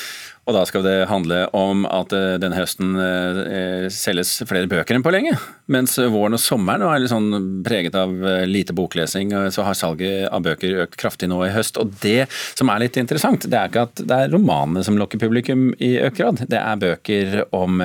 Og 0.49 0.57
da 0.57 0.65
skal 0.67 0.83
det 0.83 0.95
handle 1.07 1.45
om 1.55 1.85
at 1.87 2.15
eh, 2.17 2.39
denne 2.41 2.57
høsten 2.57 2.97
eh, 2.99 3.91
selges 3.93 4.39
flere 4.49 4.71
bøker 4.71 4.97
enn 4.97 5.05
på 5.05 5.12
lenge. 5.12 5.35
Mens 5.73 5.99
våren 6.01 6.39
og 6.39 6.43
sommeren 6.43 6.87
var 6.89 7.03
litt 7.03 7.12
sånn 7.12 7.61
preget 7.67 7.99
av 8.01 8.17
lite 8.49 8.75
boklesing, 8.77 9.37
så 9.53 9.69
har 9.69 9.77
salget 9.79 10.33
av 10.33 10.47
bøker 10.49 10.81
økt 10.87 10.97
kraftig 11.01 11.29
nå 11.31 11.43
i 11.45 11.53
høst. 11.53 11.77
Og 11.83 11.93
det 12.01 12.25
som 12.55 12.73
er 12.73 12.87
litt 12.87 12.97
interessant, 13.01 13.45
det 13.45 13.61
er 13.61 13.69
ikke 13.69 13.85
at 13.91 14.01
det 14.01 14.25
er 14.25 14.33
romanene 14.33 14.85
som 14.87 14.97
lokker 15.01 15.21
publikum 15.21 15.71
i 15.77 15.95
økt 16.01 16.23
grad, 16.25 16.43
det 16.49 16.59
er 16.62 16.83
bøker 16.89 17.39
om 17.53 17.85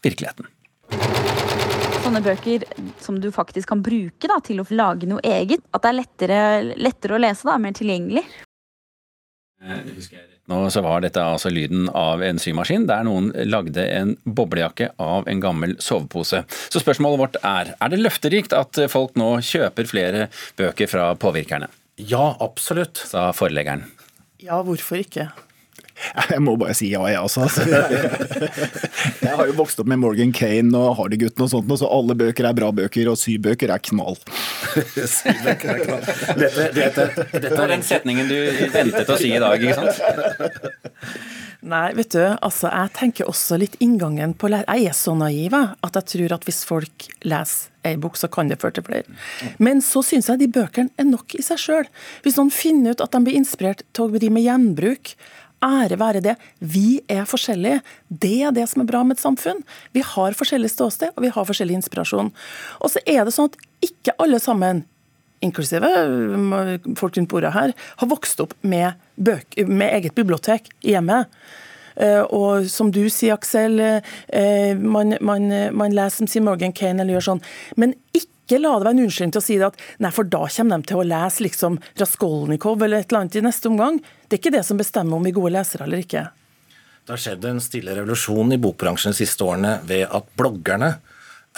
virkeligheten 0.00 1.29
sånne 2.10 2.26
bøker 2.26 2.64
som 3.02 3.18
du 3.22 3.30
faktisk 3.34 3.70
kan 3.70 3.82
bruke 3.86 4.28
da, 4.28 4.40
til 4.42 4.60
å 4.62 4.66
lage 4.74 5.06
noe 5.08 5.22
eget. 5.22 5.62
At 5.70 5.84
det 5.84 5.90
er 5.90 5.98
lettere, 6.00 6.38
lettere 6.74 7.16
å 7.16 7.20
lese, 7.22 7.46
da, 7.46 7.58
mer 7.62 7.76
tilgjengelig. 7.76 8.24
Nå 10.50 10.58
så 10.72 10.80
var 10.82 11.04
dette 11.04 11.22
altså 11.22 11.52
lyden 11.52 11.90
av 11.94 12.22
en 12.24 12.40
symaskin 12.40 12.86
der 12.88 13.04
noen 13.06 13.28
lagde 13.46 13.84
en 13.84 14.14
boblejakke 14.24 14.88
av 14.98 15.28
en 15.30 15.42
gammel 15.42 15.76
sovepose. 15.78 16.42
Så 16.72 16.82
spørsmålet 16.82 17.20
vårt 17.20 17.38
er 17.44 17.74
er 17.76 17.92
det 17.92 18.00
løfterikt 18.00 18.56
at 18.56 18.80
folk 18.90 19.14
nå 19.20 19.36
kjøper 19.46 19.86
flere 19.86 20.26
bøker 20.58 20.90
fra 20.90 21.12
påvirkerne? 21.20 21.68
Ja, 22.00 22.32
absolutt. 22.40 22.98
Sa 23.12 23.28
forleggeren. 23.36 23.84
Ja, 24.40 24.62
hvorfor 24.64 24.98
ikke? 25.04 25.28
Jeg 26.30 26.42
må 26.44 26.56
bare 26.60 26.74
si 26.76 26.90
ja, 26.92 27.02
jeg 27.10 27.20
også. 27.20 27.46
Altså. 27.46 27.64
Jeg 29.24 29.36
har 29.36 29.50
jo 29.50 29.56
vokst 29.58 29.80
opp 29.82 29.88
med 29.90 30.00
Morgan 30.02 30.32
Kane 30.36 30.72
og 30.76 30.96
Hardy-gutten 30.98 31.44
og 31.44 31.50
sånt, 31.52 31.74
så 31.80 31.88
alle 31.90 32.16
bøker 32.18 32.48
er 32.48 32.56
bra 32.56 32.70
bøker, 32.74 33.10
og 33.12 33.18
sybøker 33.20 33.72
er 33.72 33.82
knall. 33.90 34.18
Sybøker 35.16 35.74
er 35.74 35.84
knall. 35.84 36.06
Dette, 36.40 36.70
dette, 36.76 37.08
dette 37.36 37.52
er 37.54 37.74
den 37.74 37.84
setningen 37.86 38.30
du 38.30 38.38
ventet 38.74 39.12
å 39.12 39.18
si 39.20 39.34
i 39.34 39.42
dag, 39.42 39.60
ikke 39.60 39.78
sant? 39.78 40.00
Nei, 41.60 41.90
vet 41.92 42.14
du, 42.14 42.22
altså 42.24 42.70
jeg 42.70 42.92
tenker 42.96 43.28
også 43.28 43.58
litt 43.60 43.74
inngangen 43.84 44.32
på 44.32 44.48
Jeg 44.48 44.86
er 44.88 44.96
så 44.96 45.12
naiv 45.18 45.52
at 45.58 45.98
jeg 45.98 46.08
tror 46.14 46.36
at 46.38 46.46
hvis 46.48 46.62
folk 46.64 47.10
leser 47.20 47.68
ei 47.84 47.96
bok, 48.00 48.16
så 48.16 48.28
kan 48.32 48.48
det 48.48 48.58
føre 48.60 48.76
til 48.76 48.84
flere. 48.84 49.18
Men 49.60 49.80
så 49.84 50.02
syns 50.04 50.28
jeg 50.28 50.40
de 50.40 50.50
bøkene 50.52 50.92
er 51.00 51.06
nok 51.08 51.36
i 51.36 51.44
seg 51.44 51.60
sjøl. 51.60 51.86
Hvis 52.24 52.36
noen 52.36 52.52
finner 52.52 52.96
ut 52.96 53.04
at 53.04 53.12
de 53.12 53.22
blir 53.24 53.38
inspirert 53.38 53.84
til 53.96 54.06
å 54.06 54.12
drive 54.12 54.34
med 54.36 54.44
gjenbruk, 54.44 55.14
Ære 55.60 55.98
være 56.00 56.22
det. 56.24 56.36
Vi 56.60 57.02
er 57.10 57.26
forskjellige. 57.28 57.82
Det 58.08 58.36
er 58.48 58.54
det 58.56 58.64
som 58.70 58.80
er 58.82 58.88
bra 58.88 59.02
med 59.04 59.18
et 59.18 59.24
samfunn. 59.24 59.60
Vi 59.92 60.00
har 60.00 60.36
forskjellig 60.38 60.70
ståsted, 60.72 61.12
og 61.16 61.26
vi 61.26 61.32
har 61.34 61.48
forskjellig 61.48 61.76
inspirasjon. 61.80 62.32
Og 62.80 62.92
så 62.92 63.02
er 63.04 63.26
det 63.28 63.34
sånn 63.36 63.50
at 63.52 63.58
ikke 63.84 64.16
alle 64.22 64.40
sammen, 64.40 64.84
inklusive 65.44 65.88
folk 67.00 67.16
rundt 67.16 67.32
bordet 67.32 67.52
her, 67.56 67.74
har 67.76 68.08
vokst 68.08 68.40
opp 68.40 68.56
med, 68.60 68.96
bøk, 69.20 69.60
med 69.68 70.00
eget 70.00 70.16
bibliotek 70.16 70.72
i 70.80 70.94
hjemmet. 70.96 71.28
Eh, 72.00 72.22
og 72.24 72.66
som 72.72 72.90
du 72.94 73.04
sier, 73.12 73.36
Aksel, 73.36 73.78
eh, 73.80 74.72
man, 74.76 75.16
man, 75.20 75.52
man 75.76 75.96
leser 75.96 76.30
sier 76.30 76.44
Morgan 76.44 76.74
Kane 76.76 77.04
eller 77.04 77.18
gjør 77.18 77.32
sånn. 77.32 77.46
Men 77.76 77.96
ikke 78.16 78.28
ikke 78.50 78.64
la 78.64 78.72
det 78.74 78.86
være 78.86 78.96
en 78.96 79.02
unnskyldning 79.04 79.32
til 79.34 79.40
å 79.40 79.46
si 79.46 79.56
det 79.60 79.66
at 79.68 79.82
nei, 80.02 80.10
for 80.10 80.26
da 80.26 80.40
kommer 80.50 80.80
de 80.80 80.90
til 80.90 80.98
å 80.98 81.06
lese 81.06 81.44
liksom 81.44 81.78
Raskolnikov 82.00 82.82
eller 82.82 83.04
et 83.04 83.10
eller 83.12 83.22
annet 83.22 83.38
i 83.38 83.44
neste 83.46 83.70
omgang. 83.70 84.00
Det 84.26 84.36
er 84.36 84.42
ikke 84.42 84.54
det 84.56 84.64
som 84.66 84.80
bestemmer 84.80 85.16
om 85.16 85.26
vi 85.26 85.30
er 85.30 85.38
gode 85.38 85.54
lesere 85.54 85.86
eller 85.86 86.02
ikke. 86.02 86.24
Det 87.06 87.14
har 87.14 87.22
skjedd 87.22 87.46
en 87.46 87.62
stille 87.62 87.94
revolusjon 87.94 88.54
i 88.54 88.58
bokbransjen 88.60 89.14
de 89.14 89.20
siste 89.20 89.46
årene 89.46 89.76
ved 89.86 90.02
at 90.10 90.26
bloggerne 90.38 90.96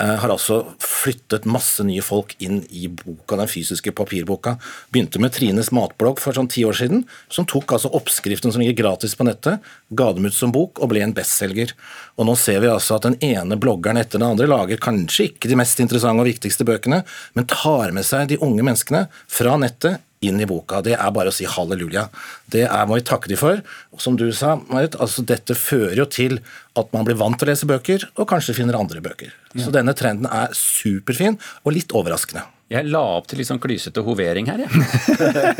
har 0.00 0.32
altså 0.32 0.62
flyttet 0.80 1.44
masse 1.44 1.84
nye 1.84 2.02
folk 2.04 2.32
inn 2.42 2.62
i 2.72 2.86
boka, 2.88 3.36
den 3.36 3.50
fysiske 3.50 3.92
papirboka. 3.92 4.54
Begynte 4.94 5.20
med 5.20 5.34
Trines 5.36 5.68
matblogg 5.74 6.20
for 6.22 6.36
sånn 6.36 6.48
ti 6.50 6.64
år 6.64 6.78
siden, 6.78 7.04
som 7.32 7.46
tok 7.48 7.74
altså 7.76 7.90
oppskriften 7.92 8.54
som 8.54 8.62
ligger 8.64 8.78
gratis 8.80 9.14
på 9.18 9.26
nettet, 9.28 9.60
ga 9.92 10.08
dem 10.16 10.28
ut 10.28 10.36
som 10.36 10.54
bok 10.54 10.80
og 10.80 10.92
ble 10.94 11.04
en 11.04 11.14
bestselger. 11.16 11.74
Og 12.16 12.28
nå 12.28 12.36
ser 12.40 12.62
vi 12.64 12.72
altså 12.72 12.96
at 12.96 13.08
den 13.08 13.18
ene 13.20 13.58
bloggeren 13.60 14.00
etter 14.00 14.18
den 14.18 14.30
andre 14.30 14.48
lager 14.48 14.80
kanskje 14.80 15.28
ikke 15.30 15.50
de 15.52 15.60
mest 15.60 15.82
interessante 15.84 16.24
og 16.24 16.30
viktigste 16.30 16.66
bøkene, 16.68 17.02
men 17.36 17.50
tar 17.50 17.92
med 17.92 18.08
seg 18.08 18.32
de 18.32 18.40
unge 18.42 18.64
menneskene 18.64 19.06
fra 19.28 19.58
nettet 19.60 20.00
inn 20.22 20.40
i 20.40 20.48
boka. 20.48 20.80
Det 20.84 20.94
er 20.96 21.12
bare 21.14 21.32
å 21.32 21.34
si 21.34 21.46
halleluja. 21.48 22.06
Det 22.52 22.64
er, 22.68 22.86
må 22.88 22.98
vi 22.98 23.06
takke 23.06 23.30
de 23.30 23.38
for. 23.38 23.62
Og 23.92 24.02
som 24.02 24.16
du 24.18 24.28
sa, 24.36 24.56
Marit, 24.70 24.96
altså 25.02 25.24
dette 25.26 25.56
fører 25.58 25.98
jo 26.02 26.08
til 26.08 26.38
at 26.78 26.88
man 26.94 27.04
blir 27.08 27.18
vant 27.20 27.36
til 27.38 27.48
å 27.48 27.52
lese 27.52 27.68
bøker, 27.68 28.08
og 28.16 28.28
kanskje 28.30 28.56
finner 28.56 28.78
andre 28.78 29.02
bøker. 29.04 29.34
Ja. 29.52 29.66
Så 29.66 29.74
denne 29.74 29.94
trenden 29.98 30.30
er 30.30 30.54
superfin, 30.56 31.38
og 31.66 31.76
litt 31.76 31.92
overraskende. 31.96 32.46
Jeg 32.72 32.88
la 32.88 33.00
opp 33.18 33.26
til 33.28 33.40
litt 33.40 33.48
sånn 33.50 33.60
klysete 33.60 34.00
hovering 34.06 34.46
her, 34.48 34.62
jeg. 34.62 34.70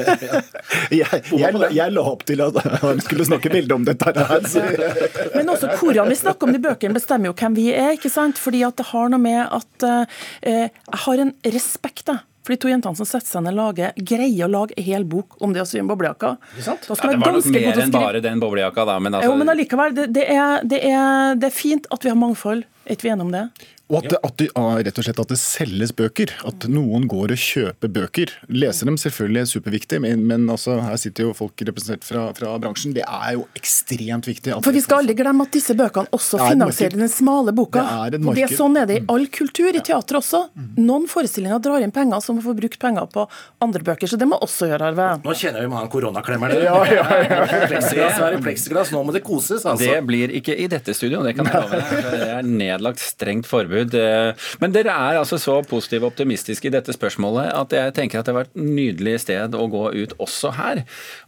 jeg, 1.02 1.20
jeg, 1.28 1.58
jeg, 1.76 1.92
la 1.92 2.04
opp 2.08 2.22
til 2.28 2.40
at 2.40 2.56
han 2.80 3.02
skulle 3.04 3.26
snakke 3.28 3.52
veldig 3.52 3.76
om 3.76 3.84
dette 3.84 4.14
her. 4.16 4.46
Men 5.36 5.52
også 5.52 5.74
hvordan 5.76 6.08
vi 6.08 6.16
snakker 6.22 6.48
om 6.48 6.56
de 6.56 6.62
bøkene, 6.62 6.96
bestemmer 6.96 7.28
jo 7.28 7.36
hvem 7.36 7.58
vi 7.58 7.68
er. 7.74 7.98
ikke 7.98 8.12
sant? 8.12 8.40
Fordi 8.40 8.64
at 8.64 8.80
det 8.80 8.88
har 8.94 9.12
noe 9.12 9.20
med 9.20 9.42
at 9.44 9.88
uh, 9.88 10.24
jeg 10.46 10.70
har 11.04 11.24
en 11.26 11.34
respekt 11.52 12.06
da, 12.08 12.22
for 12.42 12.54
de 12.54 12.58
to 12.62 12.70
jentene 12.70 12.98
som 12.98 13.06
setter 13.06 13.28
seg 13.28 13.44
ned 13.46 13.60
og 13.62 13.78
greier 13.78 14.48
å 14.48 14.50
lage 14.50 14.76
en 14.76 14.86
hel 14.86 15.06
bok 15.08 15.38
om 15.42 15.54
det 15.54 15.62
å 15.62 15.68
sy 15.68 15.78
en 15.82 15.90
boblejakke. 15.90 16.34
Ja, 16.58 16.74
det 16.74 16.98
var 17.22 17.36
nok 17.38 17.50
mer 17.54 17.82
enn 17.84 17.94
bare 17.94 18.22
den 18.24 18.42
boblejakka, 18.42 18.86
da. 18.88 18.98
Men, 19.02 19.18
altså... 19.18 19.30
jo, 19.30 19.38
men 19.38 19.52
allikevel, 19.54 19.94
det, 19.98 20.08
det, 20.16 20.26
er, 20.34 20.66
det, 20.66 20.82
er, 20.90 21.38
det 21.38 21.52
er 21.52 21.54
fint 21.54 21.86
at 21.94 22.02
vi 22.02 22.10
har 22.10 22.18
mangfold. 22.18 22.66
Er 22.82 22.96
ikke 22.96 23.06
vi 23.06 23.14
enige 23.14 23.28
om 23.28 23.34
det? 23.34 23.46
Og 23.92 23.98
at 24.00 24.08
det, 24.08 24.18
at 24.24 24.38
det, 24.40 24.48
rett 24.88 24.98
og 24.98 25.04
slett 25.04 25.20
at 25.20 25.32
det 25.34 25.38
selges 25.40 25.90
bøker. 25.96 26.30
At 26.48 26.64
noen 26.72 27.04
går 27.10 27.34
og 27.34 27.40
kjøper 27.42 27.90
bøker. 27.92 28.30
Leser 28.48 28.88
dem 28.88 28.96
selvfølgelig 29.00 29.42
er 29.42 29.50
superviktig, 29.50 29.98
men, 30.00 30.22
men 30.28 30.46
altså, 30.52 30.78
her 30.80 30.96
sitter 31.00 31.28
jo 31.28 31.34
folk 31.36 31.60
representert 31.68 32.06
fra, 32.06 32.24
fra, 32.36 32.54
bransjen. 32.62 32.94
Det 32.96 33.04
er 33.04 33.36
jo 33.36 33.44
ekstremt 33.58 34.28
viktig. 34.30 34.54
For 34.64 34.72
Vi 34.72 34.80
skal 34.84 35.02
aldri 35.02 35.16
glemme 35.18 35.44
at 35.44 35.52
disse 35.52 35.76
bøkene 35.76 36.08
også 36.16 36.40
finansierer 36.40 36.96
den 37.02 37.12
smale 37.12 37.52
boka. 37.56 37.84
Det 38.12 38.20
er, 38.22 38.32
det 38.38 38.46
er 38.46 38.54
sånn 38.56 38.78
er 38.80 38.88
det 38.88 39.02
i 39.02 39.04
all 39.12 39.26
kultur, 39.32 39.68
i 39.68 39.84
teater 39.84 40.20
også. 40.22 40.46
Noen 40.80 41.04
forestillinger 41.10 41.60
drar 41.62 41.84
inn 41.84 41.92
penger 41.92 42.24
som 42.24 42.40
får 42.40 42.56
brukt 42.62 42.80
penger 42.80 43.10
på 43.12 43.26
andre 43.64 43.84
bøker, 43.84 44.08
så 44.08 44.16
det 44.20 44.30
må 44.30 44.40
også 44.40 44.70
gjøre, 44.72 44.88
Arve. 44.92 45.10
Nå 45.26 45.36
kjenner 45.36 45.66
vi 45.66 45.72
mange 45.74 45.92
koronaklemmer. 45.92 46.56
Ja, 46.64 46.80
ja, 46.88 47.04
ja. 47.28 47.42
Pleksiglass 47.72 48.22
er 48.24 48.38
i 48.38 48.40
pleksiglass, 48.42 48.94
nå 48.94 49.04
må 49.04 49.12
det 49.12 49.24
koses, 49.26 49.66
altså. 49.68 49.84
Det 49.84 50.00
blir 50.08 50.32
ikke 50.40 50.56
i 50.56 50.68
dette 50.72 50.96
studioet, 50.96 51.28
det 51.28 51.36
kan 51.36 51.52
jeg 51.52 51.60
love. 51.60 51.82
Det 52.22 52.28
er 52.28 52.46
nedlagt 52.46 53.00
strengt 53.02 53.48
forbud 53.48 53.81
Herregud. 53.82 54.60
Men 54.62 54.74
dere 54.74 54.94
er 54.94 55.18
altså 55.20 55.38
så 55.40 55.58
positive 55.66 56.06
og 56.06 56.12
optimistiske 56.12 56.68
i 56.68 56.72
dette 56.72 56.94
spørsmålet 56.94 57.50
at 57.56 57.74
jeg 57.76 57.94
tenker 57.96 58.20
at 58.20 58.28
det 58.28 58.34
har 58.34 58.42
vært 58.42 58.54
et 58.54 58.64
nydelig 58.64 59.18
sted 59.24 59.56
å 59.58 59.66
gå 59.72 59.84
ut 59.96 60.14
også 60.22 60.54
her. 60.56 60.82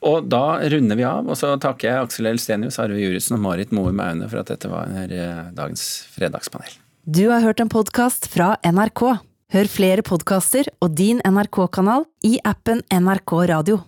Og 0.07 0.29
da 0.31 0.61
runder 0.73 0.99
vi 0.99 1.07
av, 1.09 1.29
og 1.29 1.39
så 1.39 1.55
takker 1.61 1.91
jeg 1.91 2.09
Aksel 2.09 2.31
Elstenius, 2.33 2.81
Arve 2.83 3.01
Juritzen 3.01 3.39
og 3.39 3.45
Marit 3.45 3.75
Moe 3.75 3.93
Maune 3.95 4.29
for 4.31 4.43
at 4.43 4.53
dette 4.53 4.71
var 4.71 4.91
eh, 5.05 5.45
dagens 5.55 5.87
fredagspanel. 6.15 6.81
Du 7.05 7.27
har 7.29 7.45
hørt 7.45 7.61
en 7.61 7.73
podkast 7.73 8.31
fra 8.33 8.55
NRK. 8.65 9.05
Hør 9.55 9.69
flere 9.71 10.03
podkaster 10.03 10.71
og 10.83 10.97
din 10.99 11.21
NRK-kanal 11.23 12.09
i 12.27 12.39
appen 12.49 12.81
NRK 12.91 13.37
Radio. 13.53 13.85